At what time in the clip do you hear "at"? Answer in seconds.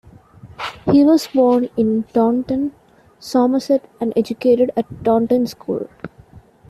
4.75-4.87